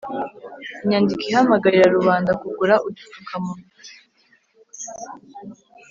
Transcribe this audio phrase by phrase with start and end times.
[0.83, 3.65] inyandiko ihamagarira rubanda kugura udupfukamunwa